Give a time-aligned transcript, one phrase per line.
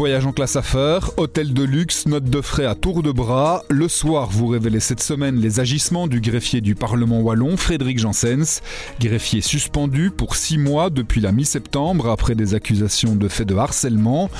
[0.00, 3.64] Voyage en classe affaires, hôtel de luxe, note de frais à tour de bras.
[3.68, 8.62] Le soir, vous révélez cette semaine les agissements du greffier du Parlement wallon, Frédéric Janssens.
[8.98, 14.30] Greffier suspendu pour six mois depuis la mi-septembre après des accusations de faits de harcèlement.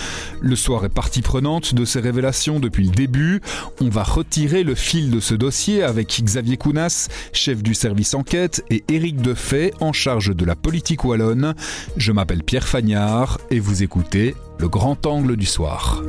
[0.40, 3.42] Le soir est partie prenante de ces révélations depuis le début.
[3.82, 8.64] On va retirer le fil de ce dossier avec Xavier Kounas, chef du service enquête,
[8.70, 11.54] et Éric Defay, en charge de la politique wallonne.
[11.98, 16.02] Je m'appelle Pierre Fagnard et vous écoutez le grand angle du soir.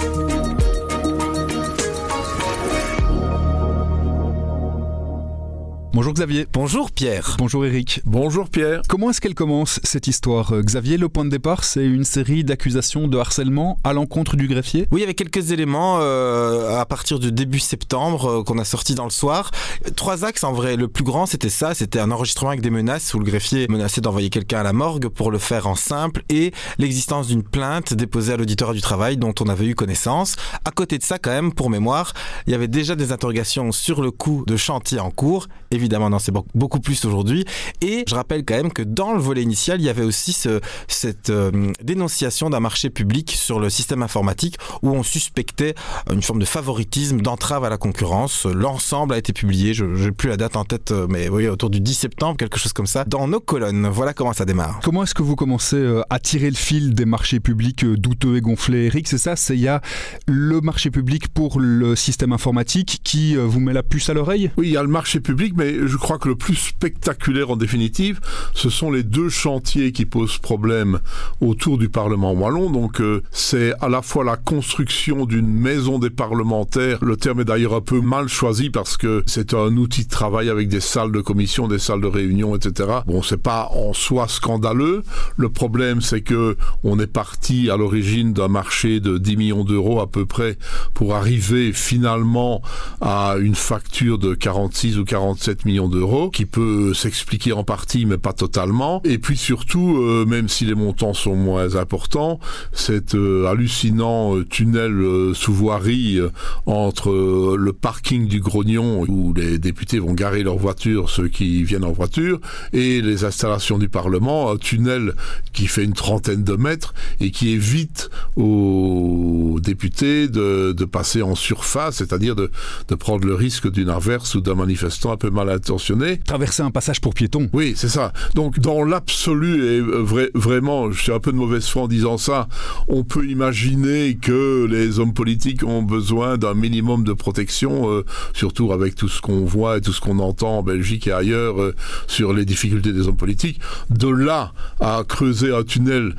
[5.93, 6.47] Bonjour Xavier.
[6.53, 7.35] Bonjour Pierre.
[7.37, 8.01] Bonjour Eric.
[8.05, 8.81] Bonjour Pierre.
[8.87, 12.45] Comment est-ce qu'elle commence cette histoire euh, Xavier, le point de départ, c'est une série
[12.45, 14.87] d'accusations de harcèlement à l'encontre du greffier?
[14.91, 19.03] Oui, avec quelques éléments euh, à partir du début septembre euh, qu'on a sorti dans
[19.03, 19.51] le soir.
[19.97, 20.77] Trois axes en vrai.
[20.77, 23.99] Le plus grand, c'était ça, c'était un enregistrement avec des menaces où le greffier menaçait
[23.99, 28.31] d'envoyer quelqu'un à la morgue pour le faire en simple et l'existence d'une plainte déposée
[28.31, 30.37] à l'auditoire du travail dont on avait eu connaissance.
[30.63, 32.13] À côté de ça, quand même, pour mémoire,
[32.47, 35.49] il y avait déjà des interrogations sur le coût de chantier en cours.
[35.71, 37.45] Évidemment, non, c'est beaucoup plus aujourd'hui.
[37.81, 40.59] Et je rappelle quand même que dans le volet initial, il y avait aussi ce,
[40.89, 45.73] cette euh, dénonciation d'un marché public sur le système informatique où on suspectait
[46.11, 48.45] une forme de favoritisme, d'entrave à la concurrence.
[48.45, 51.69] L'ensemble a été publié, je n'ai plus la date en tête, euh, mais oui, autour
[51.69, 53.87] du 10 septembre, quelque chose comme ça, dans nos colonnes.
[53.87, 54.81] Voilà comment ça démarre.
[54.83, 58.41] Comment est-ce que vous commencez euh, à tirer le fil des marchés publics douteux et
[58.41, 59.81] gonflés Eric, c'est ça C'est il y a
[60.27, 64.51] le marché public pour le système informatique qui vous met la puce à l'oreille?
[64.57, 67.55] Oui, il y a le marché public, mais je crois que le plus spectaculaire en
[67.55, 68.19] définitive,
[68.53, 70.99] ce sont les deux chantiers qui posent problème
[71.39, 72.69] autour du Parlement wallon.
[72.69, 76.99] Donc euh, c'est à la fois la construction d'une maison des parlementaires.
[77.03, 80.49] Le terme est d'ailleurs un peu mal choisi parce que c'est un outil de travail
[80.49, 82.89] avec des salles de commission, des salles de réunion, etc.
[83.05, 85.03] Bon, c'est pas en soi scandaleux.
[85.37, 89.99] Le problème, c'est que on est parti à l'origine d'un marché de 10 millions d'euros
[89.99, 90.57] à peu près
[90.93, 92.61] pour arriver finalement
[93.01, 98.17] à une facture de 46 ou 47 millions d'euros qui peut s'expliquer en partie mais
[98.17, 99.01] pas totalement.
[99.03, 102.39] Et puis surtout, euh, même si les montants sont moins importants,
[102.73, 104.91] cet euh, hallucinant euh, tunnel
[105.33, 106.19] sous voirie
[106.65, 111.83] entre le parking du Grognon où les députés vont garer leurs voitures, ceux qui viennent
[111.83, 112.39] en voiture,
[112.73, 115.13] et les installations du Parlement, un tunnel
[115.53, 121.35] qui fait une trentaine de mètres et qui évite aux députés de, de passer en
[121.35, 122.51] surface, c'est-à-dire de,
[122.87, 126.17] de prendre le risque d'une averse ou d'un manifestant un peu mal intentionné.
[126.17, 127.49] Traverser un passage pour piétons.
[127.53, 128.13] Oui, c'est ça.
[128.35, 132.17] Donc dans l'absolu, et vrai, vraiment, je suis un peu de mauvaise foi en disant
[132.17, 132.47] ça,
[132.87, 138.71] on peut imaginer que les hommes politiques ont besoin d'un minimum de protection, euh, surtout
[138.71, 141.75] avec tout ce qu'on voit et tout ce qu'on entend en Belgique et ailleurs euh,
[142.07, 143.59] sur les difficultés des hommes politiques.
[143.89, 146.15] De là à creuser un tunnel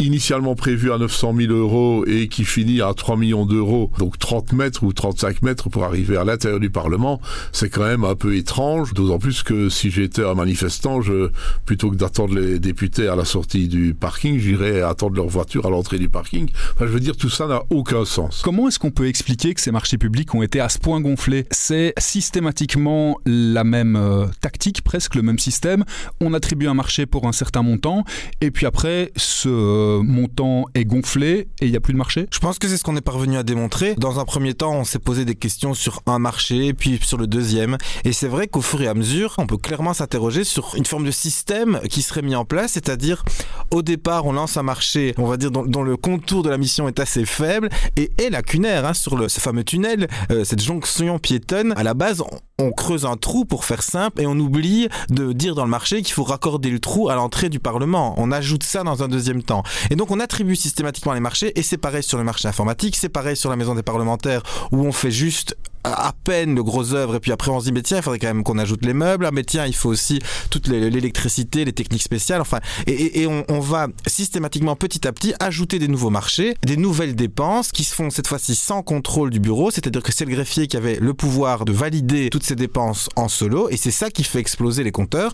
[0.00, 4.52] initialement prévu à 900 000 euros et qui finit à 3 millions d'euros, donc 30
[4.52, 7.20] mètres ou 35 mètres pour arriver à l'intérieur du Parlement,
[7.52, 11.30] c'est quand même un peu étrange, d'autant plus que si j'étais un manifestant, je,
[11.66, 15.70] plutôt que d'attendre les députés à la sortie du parking, j'irais attendre leur voiture à
[15.70, 16.48] l'entrée du parking.
[16.74, 18.42] Enfin, je veux dire, tout ça n'a aucun sens.
[18.42, 21.46] Comment est-ce qu'on peut expliquer que ces marchés publics ont été à ce point gonflés?
[21.50, 25.84] C'est systématiquement la même euh, tactique, presque le même système.
[26.20, 28.04] On attribue un marché pour un certain montant,
[28.40, 32.26] et puis après, ce montant est gonflé et il n'y a plus de marché?
[32.32, 33.94] Je pense que c'est ce qu'on est parvenu à démontrer.
[33.96, 37.26] Dans un premier temps, on s'est posé des questions sur un marché, puis sur le
[37.26, 37.76] deuxième.
[38.04, 41.04] Et c'est vrai qu'au fur et à mesure, on peut clairement s'interroger sur une forme
[41.04, 43.24] de système qui serait mis en place, c'est-à-dire
[43.70, 46.88] au départ, on lance un marché, on va dire, dont, le contour de la mission
[46.88, 51.72] est assez faible et est lacunaire hein, sur ce fameux tunnel, euh, cette jonction piétonne.
[51.76, 52.22] À la base,
[52.60, 56.02] on, creuse un trou pour faire simple et on oublie de dire dans le marché
[56.02, 58.14] qu'il faut raccorder le trou à l'entrée du Parlement.
[58.16, 59.62] On ajoute ça dans un deuxième temps.
[59.90, 63.08] Et donc on attribue systématiquement les marchés et c'est pareil sur le marché informatique, c'est
[63.08, 67.14] pareil sur la maison des parlementaires où on fait juste à peine le gros œuvre
[67.14, 68.94] et puis après on se dit mais tiens il faudrait quand même qu'on ajoute les
[68.94, 69.26] meubles.
[69.26, 70.18] Ah mais tiens il faut aussi
[70.50, 72.40] toute l'électricité les techniques spéciales.
[72.40, 77.72] Enfin et, on, va systématiquement petit à petit ajouter des nouveaux marchés des nouvelles dépenses
[77.72, 79.70] qui se font cette fois-ci sans contrôle du bureau.
[79.70, 82.56] C'est à dire que c'est le greffier qui avait le pouvoir de valider toutes ces
[82.56, 85.32] dépenses en solo et c'est ça qui fait exploser les compteurs.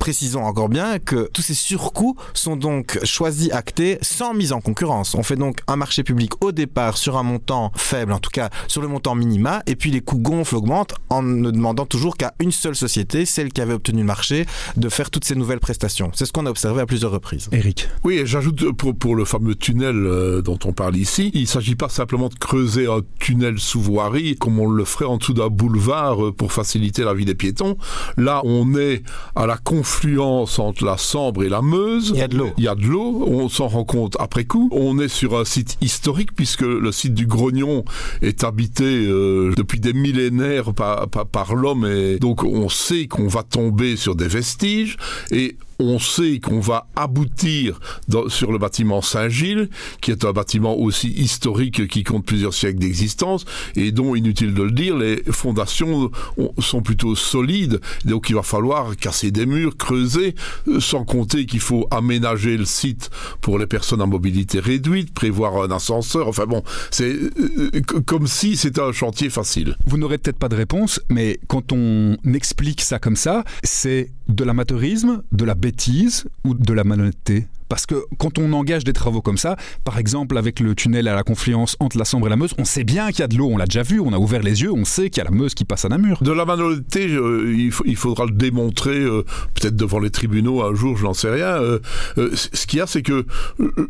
[0.00, 5.14] Précisons encore bien que tous ces surcoûts sont donc choisis actés sans mise en concurrence.
[5.14, 8.50] On fait donc un marché public au départ sur un montant faible en tout cas
[8.68, 12.32] sur le montant minima et puis les coûts gonflent, augmentent, en ne demandant toujours qu'à
[12.40, 14.46] une seule société, celle qui avait obtenu le marché,
[14.78, 16.10] de faire toutes ces nouvelles prestations.
[16.14, 17.50] C'est ce qu'on a observé à plusieurs reprises.
[17.52, 17.86] Eric.
[18.02, 21.46] Oui, et j'ajoute pour, pour le fameux tunnel euh, dont on parle ici, il ne
[21.46, 25.34] s'agit pas simplement de creuser un tunnel sous voirie comme on le ferait en dessous
[25.34, 27.76] d'un boulevard euh, pour faciliter la vie des piétons.
[28.16, 29.02] Là, on est
[29.36, 32.12] à la confluence entre la Sambre et la Meuse.
[32.14, 32.52] Il y a de l'eau.
[32.56, 34.70] Il y a de l'eau, on s'en rend compte après coup.
[34.72, 37.84] On est sur un site historique puisque le site du Grognon
[38.22, 43.42] est habité euh, depuis des millénaires par, par, l'homme et donc on sait qu'on va
[43.42, 44.96] tomber sur des vestiges
[45.30, 47.80] et on sait qu'on va aboutir
[48.28, 49.68] sur le bâtiment Saint-Gilles,
[50.00, 53.44] qui est un bâtiment aussi historique qui compte plusieurs siècles d'existence
[53.76, 56.10] et dont, inutile de le dire, les fondations
[56.58, 57.80] sont plutôt solides.
[58.04, 60.34] Donc il va falloir casser des murs, creuser,
[60.68, 63.10] euh, sans compter qu'il faut aménager le site
[63.40, 66.28] pour les personnes à mobilité réduite, prévoir un ascenseur.
[66.28, 67.70] Enfin bon, c'est euh,
[68.06, 69.76] comme si c'était un chantier facile.
[69.86, 74.44] Vous n'aurez peut-être pas de réponse, mais quand on explique ça comme ça, c'est de
[74.44, 77.46] l'amateurisme, de la bêtise ou de la malhonnêteté?
[77.74, 81.14] Parce que quand on engage des travaux comme ça, par exemple avec le tunnel à
[81.16, 83.36] la confluence entre la Sambre et la Meuse, on sait bien qu'il y a de
[83.36, 85.28] l'eau, on l'a déjà vu, on a ouvert les yeux, on sait qu'il y a
[85.28, 86.22] la Meuse qui passe à Namur.
[86.22, 87.52] De la malhonnêteté, euh,
[87.84, 89.24] il, faudra le démontrer euh,
[89.54, 91.48] peut-être devant les tribunaux un jour, je n'en sais rien.
[91.48, 91.80] Euh,
[92.16, 93.26] ce qu'il y a, c'est que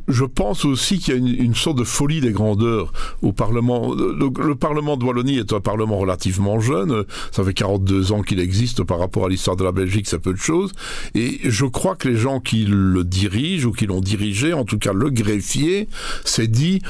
[0.08, 2.90] je pense aussi qu'il y a une, sorte de folie des grandeurs
[3.20, 3.94] au Parlement.
[3.94, 8.40] Le, le, Parlement de Wallonie est un Parlement relativement jeune, ça fait 42 ans qu'il
[8.40, 10.72] existe par rapport à l'histoire de la Belgique, c'est peu de choses.
[11.14, 14.92] Et je crois que les gens qui le dirigent qui l'ont dirigé, en tout cas
[14.92, 15.88] le greffier,
[16.24, 16.80] s'est dit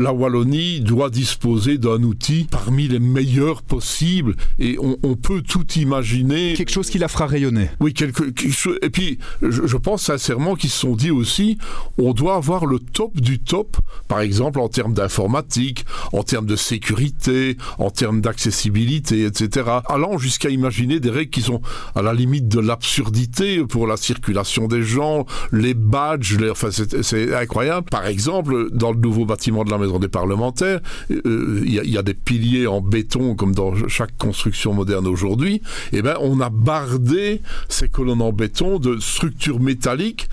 [0.00, 5.66] la Wallonie doit disposer d'un outil parmi les meilleurs possibles et on, on, peut tout
[5.76, 6.54] imaginer.
[6.54, 7.70] Quelque chose qui la fera rayonner.
[7.80, 8.78] Oui, quelque, quelque chose.
[8.82, 11.58] Et puis, je, je pense sincèrement qu'ils se sont dit aussi,
[11.98, 13.76] on doit avoir le top du top,
[14.08, 19.68] par exemple en termes d'informatique, en termes de sécurité, en termes d'accessibilité, etc.
[19.86, 21.60] Allant jusqu'à imaginer des règles qui sont
[21.94, 26.50] à la limite de l'absurdité pour la circulation des gens, les badges, les...
[26.50, 27.88] enfin c'est incroyable.
[27.90, 30.80] Par exemple, dans le nouveau bâtiment de la maison des parlementaires.
[31.08, 35.62] Il euh, y, y, a des piliers en béton comme dans chaque construction moderne aujourd'hui.
[35.92, 40.28] Et ben, on a bardé ces colonnes en béton de structures métalliques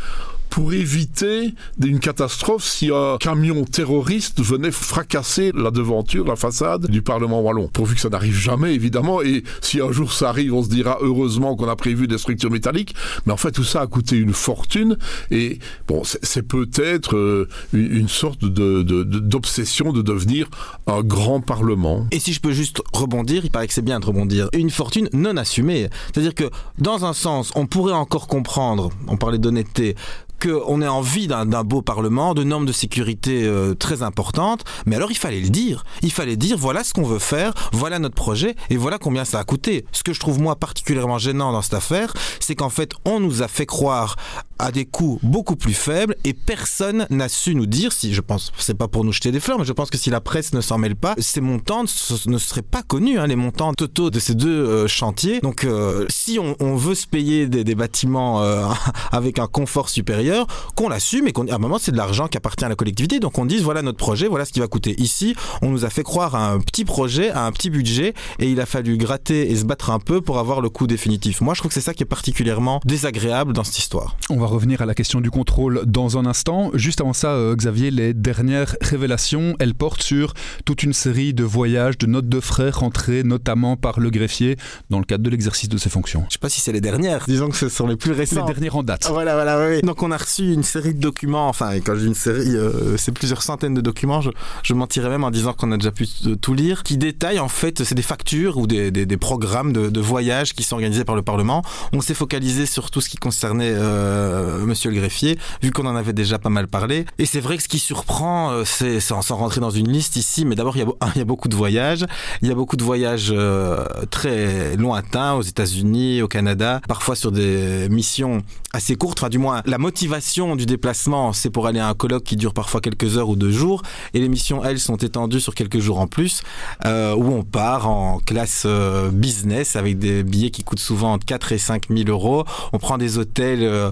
[0.50, 1.54] pour éviter
[1.84, 7.68] une catastrophe si un camion terroriste venait fracasser la devanture, la façade du Parlement wallon.
[7.68, 10.98] Pourvu que ça n'arrive jamais, évidemment, et si un jour ça arrive, on se dira
[11.02, 12.96] heureusement qu'on a prévu des structures métalliques,
[13.26, 14.98] mais en fait tout ça a coûté une fortune,
[15.32, 20.48] et bon, c'est peut-être euh, une, sorte d'obsession de, de, de devenir
[20.88, 22.08] un grand Parlement.
[22.12, 25.10] Et si je peux juste rebondir, il paraît que c'est bien de rebondir, une fortune
[25.14, 25.90] non assumée.
[26.12, 29.96] C'est-à-dire que dans un sens, on pourrait encore comprendre, on parlait d'honnêteté,
[30.42, 35.12] qu'on ait envie d'un beau parlement, de normes de sécurité euh, très importantes, mais alors
[35.12, 35.84] il fallait le dire.
[36.02, 39.40] Il fallait dire voilà ce qu'on veut faire, voilà notre projet et voilà combien ça
[39.40, 39.86] a coûté.
[39.92, 43.42] Ce que je trouve moi particulièrement gênant dans cette affaire, c'est qu'en fait on nous
[43.42, 44.16] a fait croire
[44.60, 48.52] à des coûts beaucoup plus faibles et personne n'a su nous dire si je pense
[48.58, 50.62] c'est pas pour nous jeter des fleurs mais je pense que si la presse ne
[50.62, 51.84] s'en mêle pas ces montants
[52.26, 55.40] ne seraient pas connus hein, les montants totaux de ces deux euh, chantiers.
[55.42, 58.66] Donc euh, si on, on, veut se payer des, des bâtiments euh,
[59.12, 62.66] avec un confort supérieur qu'on l'assume et qu'à un moment c'est de l'argent qui appartient
[62.66, 63.20] à la collectivité.
[63.20, 65.00] Donc on dise voilà notre projet voilà ce qui va coûter.
[65.02, 68.50] Ici on nous a fait croire à un petit projet à un petit budget et
[68.50, 71.42] il a fallu gratter et se battre un peu pour avoir le coût définitif.
[71.42, 74.16] Moi je trouve que c'est ça qui est particulièrement désagréable dans cette histoire
[74.48, 76.72] revenir à la question du contrôle dans un instant.
[76.74, 80.34] Juste avant ça, euh, Xavier, les dernières révélations, elles portent sur
[80.66, 84.58] toute une série de voyages, de notes de frais rentrées notamment par le greffier
[84.90, 86.26] dans le cadre de l'exercice de ses fonctions.
[86.30, 87.26] Je sais pas si c'est les dernières.
[87.28, 88.48] Disons que ce sont les plus récentes.
[88.48, 89.08] Les dernières en date.
[89.10, 89.82] Voilà, voilà, oui.
[89.82, 91.48] Donc on a reçu une série de documents.
[91.50, 94.22] Enfin, quand je dis une série, euh, c'est plusieurs centaines de documents.
[94.22, 94.30] Je,
[94.64, 96.08] je mentirais même en disant qu'on a déjà pu
[96.42, 99.90] tout lire, qui détaillent en fait, c'est des factures ou des, des, des programmes de,
[99.90, 101.64] de voyage qui sont organisés par le Parlement.
[101.94, 105.96] On s'est focalisé sur tout ce qui concernait euh, monsieur le greffier, vu qu'on en
[105.96, 107.06] avait déjà pas mal parlé.
[107.18, 110.46] Et c'est vrai que ce qui surprend, euh, c'est sans rentrer dans une liste ici,
[110.46, 112.06] mais d'abord, il, y a beaucoup de voyages.
[112.42, 117.32] Il y a beaucoup de voyages euh, très lointains aux États-Unis, au Canada, parfois sur
[117.32, 118.42] des missions
[118.74, 119.20] assez courtes.
[119.20, 122.54] Enfin, du moins, la motivation du déplacement, c'est pour aller à un colloque qui dure
[122.54, 123.82] parfois quelques heures ou deux jours.
[124.14, 126.42] Et les missions, elles, sont étendues sur quelques jours en plus,
[126.86, 131.26] euh, où on part en classe euh, business avec des billets qui coûtent souvent entre
[131.26, 132.46] 4 et 5 000 euros.
[132.74, 133.92] On prend des hôtels.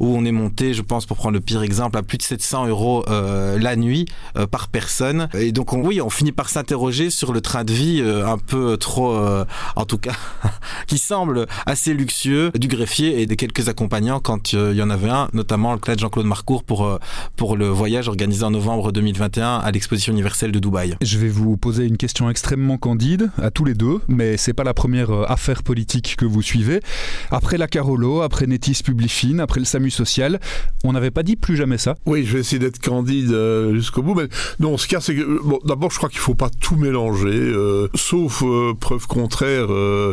[0.00, 2.66] Où on est monté, je pense, pour prendre le pire exemple, à plus de 700
[2.66, 5.28] euros euh, la nuit euh, par personne.
[5.34, 8.76] Et donc, oui, on finit par s'interroger sur le train de vie euh, un peu
[8.76, 9.16] trop,
[9.76, 10.14] en tout cas,
[10.86, 15.08] qui semble assez luxueux du greffier et des quelques accompagnants quand il y en avait
[15.08, 16.98] un, notamment le cas de Jean-Claude Marcourt pour,
[17.36, 20.96] pour le voyage organisé en novembre 2021 à l'exposition universelle de Dubaï.
[21.00, 24.64] Je vais vous poser une question extrêmement candide à tous les deux, mais c'est pas
[24.64, 26.80] la première affaire politique que vous suivez.
[27.30, 30.38] Après la Carolo, après Netis Publifine, après le SAMU social,
[30.84, 34.02] on n'avait pas dit plus jamais ça Oui, je vais essayer d'être candide euh, jusqu'au
[34.02, 34.28] bout, mais
[34.60, 36.50] non, ce qu'il y a, c'est que, bon, d'abord, je crois qu'il ne faut pas
[36.60, 39.68] tout mélanger, euh, sauf euh, preuve contraire,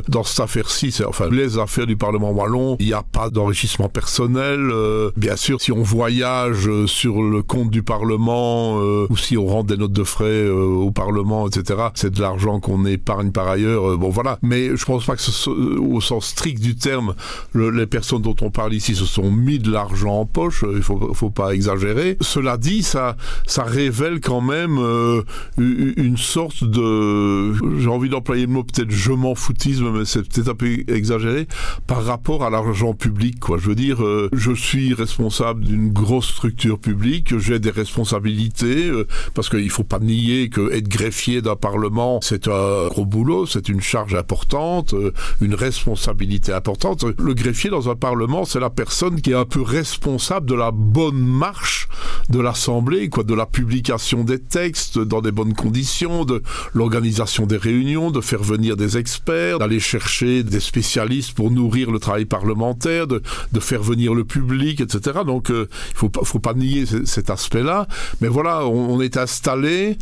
[0.07, 4.71] dans cette affaire-ci, enfin, les affaires du Parlement wallon, il n'y a pas d'enrichissement personnel.
[5.17, 9.77] bien sûr, si on voyage sur le compte du Parlement, ou si on rend des
[9.77, 14.39] notes de frais au Parlement, etc., c'est de l'argent qu'on épargne par ailleurs, bon voilà.
[14.41, 17.15] Mais je pense pas que ce, au sens strict du terme,
[17.53, 21.29] les personnes dont on parle ici se sont de l'argent en poche, il faut, faut
[21.29, 22.17] pas exagérer.
[22.21, 23.15] Cela dit, ça,
[23.57, 25.23] révèle quand même euh,
[25.57, 30.49] une sorte de, j'ai envie d'employer le mot peut-être je m'en foutisme, mais c'est peut-être
[30.49, 31.47] un peu exagéré,
[31.87, 33.57] par rapport à l'argent public, quoi.
[33.57, 39.07] Je veux dire, euh, je suis responsable d'une grosse structure publique, j'ai des responsabilités, euh,
[39.33, 43.69] parce qu'il faut pas nier que être greffier d'un parlement, c'est un gros boulot, c'est
[43.69, 44.93] une charge importante,
[45.41, 47.05] une responsabilité importante.
[47.17, 50.71] Le greffier dans un parlement, c'est la personne qui est un peu responsable de la
[50.71, 51.87] bonne marche
[52.29, 56.43] de l'Assemblée, quoi, de la publication des textes dans des bonnes conditions, de
[56.73, 61.99] l'organisation des réunions, de faire venir des experts, d'aller chercher des spécialistes pour nourrir le
[61.99, 65.19] travail parlementaire, de, de faire venir le public, etc.
[65.25, 67.87] Donc, euh, il faut, faut pas nier cet aspect-là.
[68.21, 69.97] Mais voilà, on est installé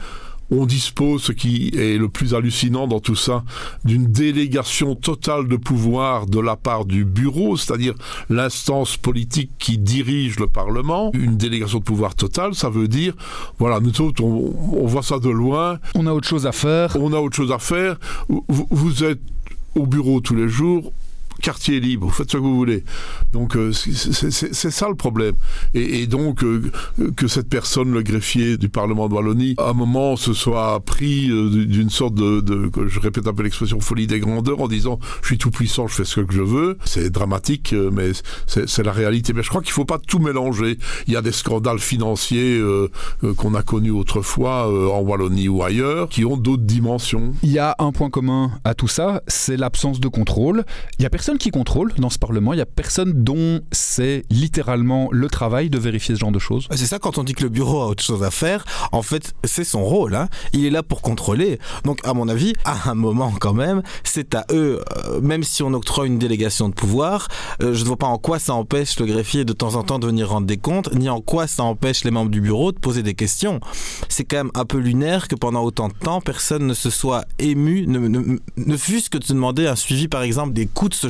[0.51, 3.43] on dispose, ce qui est le plus hallucinant dans tout ça,
[3.83, 7.93] d'une délégation totale de pouvoir de la part du bureau, c'est-à-dire
[8.29, 11.11] l'instance politique qui dirige le Parlement.
[11.13, 13.13] Une délégation de pouvoir totale, ça veut dire,
[13.59, 15.79] voilà, nous autres, on, voit ça de loin.
[15.95, 16.95] On a autre chose à faire.
[16.99, 17.97] On a autre chose à faire.
[18.27, 19.19] vous êtes
[19.75, 20.91] au bureau tous les jours,
[21.41, 22.83] quartier libre, faites ce que vous voulez.
[23.33, 25.35] Donc euh, c'est ça le problème.
[25.73, 26.71] Et, donc euh,
[27.15, 31.29] que cette personne, le greffier du Parlement de Wallonie, à un moment se soit pris
[31.29, 35.27] euh, d'une sorte de, je répète un peu l'expression folie des grandeurs en disant je
[35.27, 36.77] suis tout puissant, je fais ce que je veux.
[36.85, 38.11] C'est dramatique, mais
[38.47, 39.33] c'est la réalité.
[39.33, 40.77] Mais je crois qu'il faut pas tout mélanger.
[41.07, 42.61] Il y a des scandales financiers
[43.37, 47.33] qu'on a connus autrefois en Wallonie ou ailleurs qui ont d'autres dimensions.
[47.43, 50.63] Il y a un point commun à tout ça, c'est l'absence de contrôle.
[50.99, 53.59] Il y a personne personne qui contrôle dans ce Parlement, il n'y a personne dont
[53.73, 56.69] c'est littéralement le travail de vérifier ce genre de choses.
[56.71, 59.35] C'est ça quand on dit que le bureau a autre chose à faire, en fait
[59.43, 60.29] c'est son rôle, hein.
[60.53, 61.59] il est là pour contrôler.
[61.83, 65.63] Donc à mon avis, à un moment quand même, c'est à eux, euh, même si
[65.63, 67.27] on octroie une délégation de pouvoir,
[67.61, 69.99] euh, je ne vois pas en quoi ça empêche le greffier de temps en temps
[69.99, 72.79] de venir rendre des comptes, ni en quoi ça empêche les membres du bureau de
[72.79, 73.59] poser des questions.
[74.07, 77.25] C'est quand même un peu lunaire que pendant autant de temps, personne ne se soit
[77.37, 77.99] ému, ne,
[78.55, 81.09] ne, fût-ce que de se demander un suivi par exemple des coûts de ce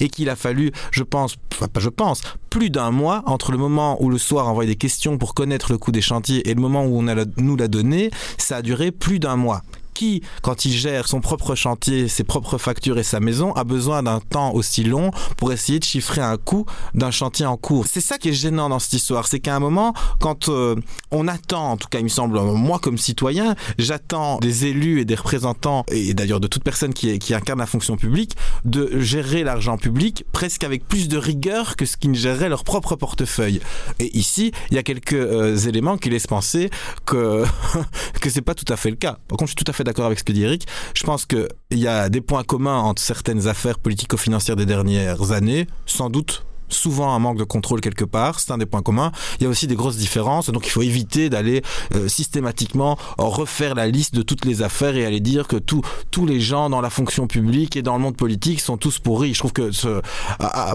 [0.00, 4.02] et qu'il a fallu, je pense, enfin je pense, plus d'un mois entre le moment
[4.02, 6.84] où le soir envoyait des questions pour connaître le coût des chantiers et le moment
[6.84, 9.62] où on a nous l'a donné, ça a duré plus d'un mois
[10.00, 14.02] qui, quand il gère son propre chantier, ses propres factures et sa maison, a besoin
[14.02, 16.64] d'un temps aussi long pour essayer de chiffrer un coût
[16.94, 17.84] d'un chantier en cours.
[17.86, 20.74] C'est ça qui est gênant dans cette histoire, c'est qu'à un moment, quand euh,
[21.10, 25.04] on attend, en tout cas il me semble, moi comme citoyen, j'attends des élus et
[25.04, 29.76] des représentants, et d'ailleurs de toute personne qui, incarne la fonction publique, de gérer l'argent
[29.76, 33.60] public presque avec plus de rigueur que ce qu'ils géreraient leur propre portefeuille.
[33.98, 36.70] Et ici, il y a quelques euh, éléments qui laissent penser
[37.04, 37.44] que,
[38.22, 39.18] que c'est pas tout à fait le cas.
[39.28, 40.66] Par contre, je suis tout à fait d'accord avec ce que dit Eric.
[40.94, 45.66] Je pense qu'il y a des points communs entre certaines affaires politico-financières des dernières années,
[45.86, 49.12] sans doute souvent un manque de contrôle quelque part, c'est un des points communs.
[49.38, 51.62] Il y a aussi des grosses différences, donc il faut éviter d'aller
[51.94, 56.26] euh, systématiquement refaire la liste de toutes les affaires et aller dire que tous tous
[56.26, 59.34] les gens dans la fonction publique et dans le monde politique sont tous pourris.
[59.34, 60.00] Je trouve que ce,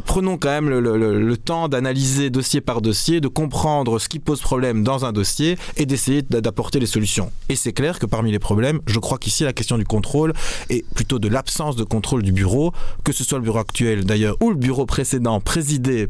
[0.05, 4.83] prenons quand même le, temps d'analyser dossier par dossier, de comprendre ce qui pose problème
[4.83, 7.31] dans un dossier et d'essayer d'apporter les solutions.
[7.49, 10.33] Et c'est clair que parmi les problèmes, je crois qu'ici la question du contrôle
[10.69, 12.73] est plutôt de l'absence de contrôle du bureau,
[13.03, 15.39] que ce soit le bureau actuel d'ailleurs ou le bureau précédent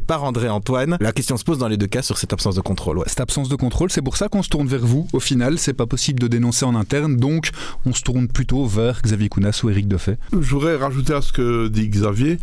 [0.06, 0.96] par André-Antoine.
[1.00, 3.02] La question se pose dans les deux cas sur cette absence de contrôle.
[3.06, 5.06] Cette absence de contrôle, c'est pour ça qu'on se tourne vers vous.
[5.12, 7.50] Au final, c'est pas possible de dénoncer en interne, donc
[7.84, 10.16] on se tourne plutôt vers Xavier Kounas ou Éric Defay.
[10.32, 12.38] Je voudrais rajouter à ce que dit Xavier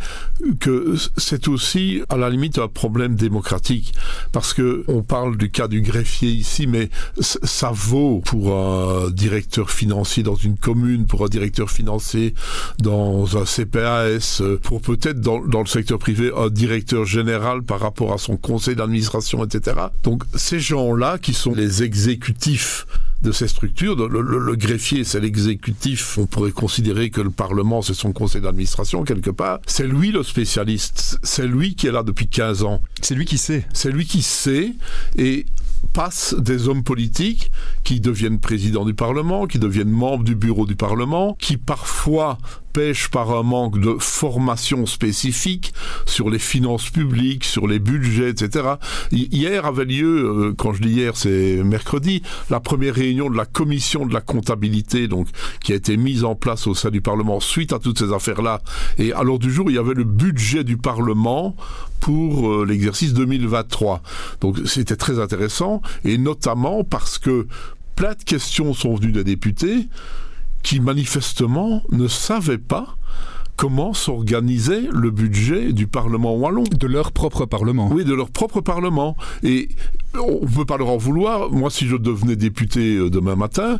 [0.60, 3.94] que c'est aussi à la limite un problème démocratique
[4.32, 9.72] parce que on parle du cas du greffier ici, mais ça vaut pour un directeur
[9.72, 12.36] financier dans une commune, pour un directeur financier
[12.80, 17.80] dans un CPAS, pour peut-être dans, dans le secteur privé un directeur général général par
[17.80, 19.78] rapport à son conseil d'administration, etc.
[20.04, 22.86] Donc ces gens-là qui sont les exécutifs
[23.24, 23.96] de ces structures.
[23.96, 26.18] Le, greffier, c'est l'exécutif.
[26.18, 29.60] On pourrait considérer que le Parlement, c'est son conseil d'administration, quelque part.
[29.66, 31.18] C'est lui le spécialiste.
[31.24, 32.82] C'est lui qui est là depuis 15 ans.
[33.02, 33.66] C'est lui qui sait.
[33.74, 34.74] C'est lui qui sait.
[35.18, 35.46] Et
[35.94, 37.52] passe des hommes politiques
[37.84, 42.38] qui deviennent présidents du Parlement, qui deviennent membres du bureau du Parlement, qui parfois
[42.74, 45.74] pêchent par un manque de formation spécifique
[46.06, 48.76] sur les finances publiques, sur les budgets, etc.
[49.12, 53.46] Hier avait lieu, euh, quand je dis hier, c'est mercredi, la première réunion de la
[53.46, 55.28] commission de la comptabilité, donc
[55.64, 58.62] qui a été mise en place au sein du Parlement suite à toutes ces affaires-là.
[58.98, 61.56] Et à l'ordre du jour, il y avait le budget du Parlement
[62.00, 64.02] pour euh, l'exercice 2023.
[64.42, 67.48] Donc c'était très intéressant, et notamment parce que
[67.96, 69.88] plein de questions sont venues des députés
[70.64, 72.98] qui manifestement ne savaient pas
[73.56, 76.64] comment s'organisait le budget du Parlement wallon.
[76.64, 77.90] De leur propre Parlement.
[77.92, 79.16] Oui, de leur propre Parlement.
[79.44, 79.70] Et
[80.20, 81.52] on peut pas leur en vouloir.
[81.52, 83.80] Moi, si je devenais député euh, demain matin,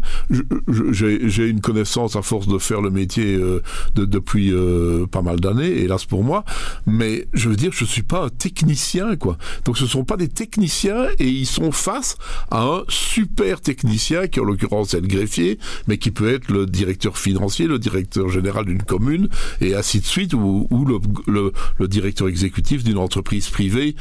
[0.92, 3.62] j'ai une connaissance à force de faire le métier euh,
[3.96, 6.44] de, depuis euh, pas mal d'années, hélas pour moi.
[6.86, 9.38] Mais je veux dire, je suis pas un technicien, quoi.
[9.66, 12.18] Donc, ce sont pas des techniciens et ils sont face
[12.52, 16.66] à un super technicien qui, en l'occurrence, est le greffier, mais qui peut être le
[16.66, 19.30] directeur financier, le directeur général d'une commune
[19.62, 21.00] et ainsi de suite, ou, le,
[21.32, 23.96] le, le directeur exécutif d'une entreprise privée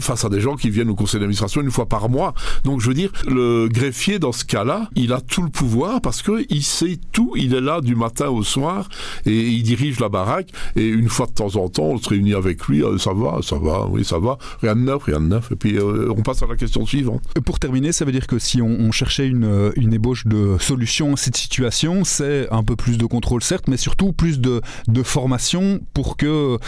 [0.00, 2.34] face à des gens qui viennent au conseil d'administration une fois par mois.
[2.64, 6.22] Donc je veux dire, le greffier dans ce cas-là, il a tout le pouvoir parce
[6.22, 7.32] que il sait tout.
[7.36, 8.88] Il est là du matin au soir
[9.26, 10.50] et il dirige la baraque.
[10.76, 12.82] Et une fois de temps en temps, on se réunit avec lui.
[12.82, 14.38] Euh, ça va, ça va, oui, ça va.
[14.60, 15.52] Rien de neuf, rien de neuf.
[15.52, 17.22] Et puis euh, on passe à la question suivante.
[17.44, 21.14] Pour terminer, ça veut dire que si on, cherchait une, euh, une, ébauche de solution
[21.14, 25.02] à cette situation, c'est un peu plus de contrôle certes, mais surtout plus de, de
[25.02, 26.58] formation pour que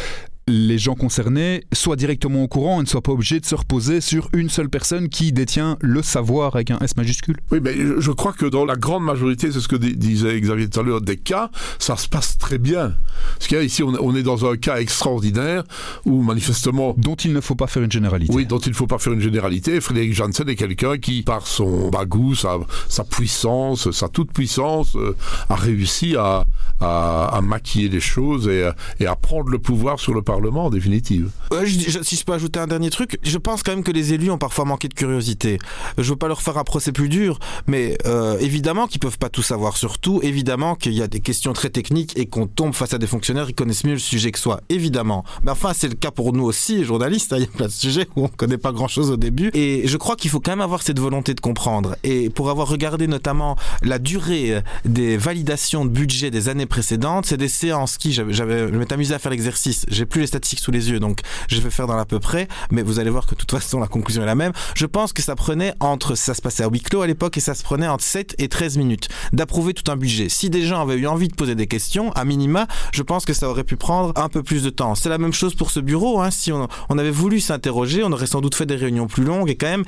[0.47, 4.01] les gens concernés soient directement au courant et ne soient pas obligés de se reposer
[4.01, 7.37] sur une seule personne qui détient le savoir avec un S majuscule.
[7.51, 10.81] Oui, mais je crois que dans la grande majorité, c'est ce que disait Xavier tout
[10.81, 12.95] à l'heure, des cas, ça se passe très bien.
[13.39, 15.65] Parce qu'ici, on est dans un cas extraordinaire
[16.05, 16.95] où manifestement...
[16.99, 18.33] Dont il ne faut pas faire une généralité.
[18.35, 19.81] Oui, dont il ne faut pas faire une généralité.
[19.81, 22.59] Frédéric Janssen est quelqu'un qui, par son bagou, sa,
[22.89, 25.17] sa puissance, sa toute puissance, euh,
[25.49, 26.45] a réussi à,
[26.81, 28.69] à, maquiller les choses et,
[29.01, 31.31] et à prendre le pouvoir sur le Parlement Parlement en définitive.
[31.65, 34.37] si je peux ajouter un dernier truc, je pense quand même que les élus ont
[34.37, 35.61] parfois manqué de curiosité.
[35.97, 37.39] Je veux pas leur faire un procès plus dur,
[37.69, 41.21] mais euh, évidemment qu'ils peuvent pas tout savoir sur tout, évidemment qu'il y a des
[41.21, 44.33] questions très techniques et qu'on tombe face à des fonctionnaires qui connaissent mieux le sujet
[44.33, 45.25] que soi, évidemment.
[45.45, 47.33] Mais enfin, c'est le cas pour nous aussi, journalistes.
[47.33, 47.37] Hein.
[47.37, 49.87] Il y a plein de sujets où on connaît pas grand chose au début, et
[49.87, 51.95] je crois qu'il faut quand même avoir cette volonté de comprendre.
[52.03, 57.37] Et pour avoir regardé notamment la durée des validations de budget des années précédentes, c'est
[57.37, 59.87] des séances qui, j'avais, je m'étais amusé à faire l'exercice.
[59.89, 62.49] J'ai plus les statistiques sous les yeux, donc je vais faire dans l'à peu près,
[62.71, 64.53] mais vous allez voir que de toute façon la conclusion est la même.
[64.75, 67.41] Je pense que ça prenait entre, ça se passait à huis clos à l'époque, et
[67.41, 70.29] ça se prenait entre 7 et 13 minutes d'approuver tout un budget.
[70.29, 73.33] Si des gens avaient eu envie de poser des questions, à minima, je pense que
[73.33, 74.95] ça aurait pu prendre un peu plus de temps.
[74.95, 76.21] C'est la même chose pour ce bureau.
[76.21, 76.31] Hein.
[76.31, 79.57] Si on, avait voulu s'interroger, on aurait sans doute fait des réunions plus longues et
[79.57, 79.85] quand même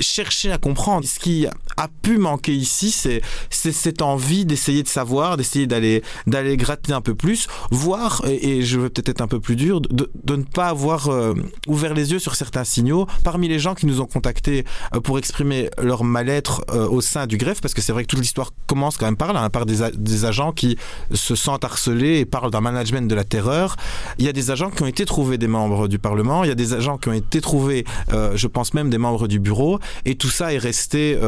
[0.00, 1.06] chercher à comprendre.
[1.06, 6.56] Ce qui a pu manquer ici, c'est cette envie d'essayer de savoir, d'essayer d'aller d'aller
[6.56, 9.69] gratter un peu plus, voir, et, et je veux peut-être être un peu plus dur,
[9.78, 11.34] de, ne pas avoir euh,
[11.68, 13.06] ouvert les yeux sur certains signaux.
[13.22, 17.26] Parmi les gens qui nous ont contactés euh, pour exprimer leur mal-être euh, au sein
[17.26, 19.50] du greffe, parce que c'est vrai que toute l'histoire commence quand même par là, hein,
[19.50, 20.76] par des, agents qui
[21.12, 23.76] se sentent harcelés et parlent d'un management de la terreur.
[24.18, 26.52] Il y a des agents qui ont été trouvés des membres du Parlement, il y
[26.52, 30.16] a des agents qui ont été trouvés, je pense même des membres du bureau, et
[30.16, 31.18] tout ça est resté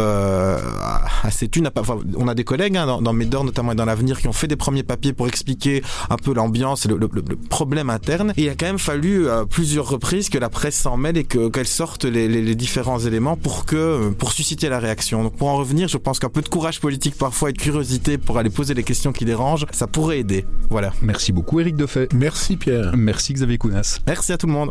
[1.23, 1.71] assez une.
[1.77, 4.33] Enfin, on a des collègues hein, dans, dans Médor notamment et dans l'avenir qui ont
[4.33, 7.09] fait des premiers papiers pour expliquer un peu l'ambiance et le
[7.49, 10.97] problème interne il a quand même fallu à euh, plusieurs reprises que la presse s'en
[10.97, 15.23] mêle et qu'elle sorte les, différents éléments pour que euh, pour susciter la réaction.
[15.23, 18.19] Donc pour en revenir, je pense qu'un peu de courage politique parfois et de curiosité
[18.19, 20.45] pour aller poser les questions qui dérangent, ça pourrait aider.
[20.71, 20.93] Voilà.
[21.03, 22.09] Merci beaucoup Eric Defay.
[22.15, 22.93] Merci Pierre.
[22.97, 24.01] Merci Xavier Kounas.
[24.07, 24.71] Merci à tout le monde.